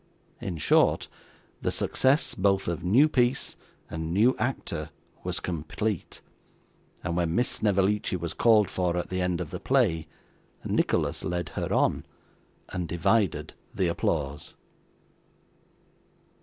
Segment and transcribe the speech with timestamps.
[0.39, 1.07] In short,
[1.61, 3.55] the success both of new piece
[3.87, 4.89] and new actor
[5.23, 6.21] was complete,
[7.03, 10.07] and when Miss Snevellicci was called for at the end of the play,
[10.65, 12.03] Nicholas led her on,
[12.69, 14.55] and divided the applause.